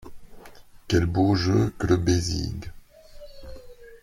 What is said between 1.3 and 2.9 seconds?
jeu que le bésigue!